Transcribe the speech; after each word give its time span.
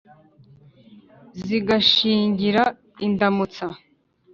Zigashingira 1.45 2.63
Indamutsa, 3.05 3.67